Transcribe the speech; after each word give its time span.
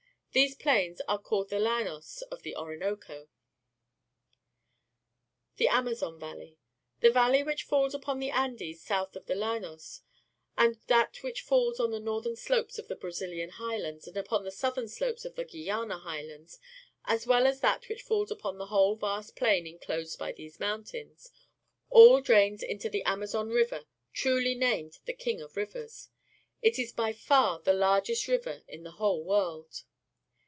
These 0.33 0.55
plains 0.55 1.01
are 1.09 1.19
called 1.19 1.49
the 1.49 1.57
llanosjiithe 1.57 2.55
Orinoco. 2.55 3.27
The 5.57 5.67
Amazon 5.67 6.17
Valley.— 6.21 6.57
The 7.01 7.11
rain 7.11 7.45
which 7.45 7.63
falls 7.63 7.93
upon 7.93 8.19
the 8.21 8.29
Andes 8.29 8.81
south 8.81 9.17
of 9.17 9.25
the 9.25 9.35
llanos, 9.35 10.03
and 10.57 10.79
that 10.87 11.21
which 11.21 11.41
falls 11.41 11.81
on 11.81 11.91
the 11.91 11.99
northern 11.99 12.37
slopes 12.37 12.79
of 12.79 12.87
the 12.87 12.95
BraziUan 12.95 13.49
Highlands 13.49 14.07
and 14.07 14.15
upon 14.15 14.45
the 14.45 14.51
southern 14.53 14.87
slopes 14.87 15.25
of 15.25 15.35
the 15.35 15.43
Guiana 15.43 15.97
Highlands, 15.97 16.59
as 17.03 17.27
well 17.27 17.45
as 17.45 17.59
that 17.59 17.89
which 17.89 18.01
falls 18.01 18.31
upon 18.31 18.57
the 18.57 18.67
whole 18.67 18.95
vast 18.95 19.35
plain 19.35 19.67
inclosed 19.67 20.17
by 20.17 20.31
these 20.31 20.61
mountains, 20.61 21.29
all 21.89 22.21
drains 22.21 22.63
into 22.63 22.87
the 22.89 23.03
Amazon 23.03 23.49
River, 23.49 23.83
truly 24.13 24.55
named 24.55 24.99
the 25.03 25.17
"I"ung 25.27 25.41
of 25.41 25.57
Rivers," 25.57 26.07
as 26.07 26.09
it 26.61 26.79
is 26.79 26.93
by 26.93 27.11
far 27.11 27.59
the 27.59 27.73
largest 27.73 28.29
river 28.29 28.63
in 28.69 28.83
the 28.83 28.91
whole 28.91 29.25
world. 29.25 29.83